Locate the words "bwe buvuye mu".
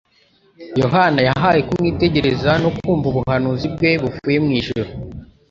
3.75-4.51